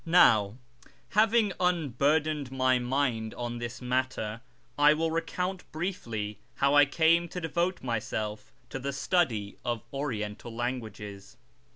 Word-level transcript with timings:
Now, 0.03 0.57
having 1.09 1.53
unburdened 1.59 2.51
my 2.51 2.79
mind 2.79 3.35
on 3.35 3.59
this 3.59 3.83
matter, 3.83 4.41
I 4.75 4.95
will 4.95 5.11
recount 5.11 5.71
briefly 5.71 6.39
how 6.55 6.73
I 6.73 6.85
came 6.85 7.27
to 7.29 7.39
devote 7.39 7.83
myself 7.83 8.51
to 8.71 8.79
the 8.79 8.93
study 8.93 9.57
of 9.63 9.83
Oriental 9.93 10.55
languages. 10.55 11.37